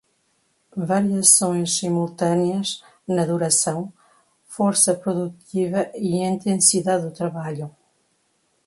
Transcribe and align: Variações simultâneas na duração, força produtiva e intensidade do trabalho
Variações 0.93 1.77
simultâneas 1.77 2.83
na 3.07 3.23
duração, 3.23 3.93
força 4.47 4.95
produtiva 4.95 5.91
e 5.93 6.17
intensidade 6.23 7.03
do 7.05 7.11
trabalho 7.13 7.69